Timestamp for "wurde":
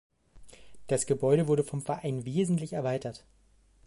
1.47-1.63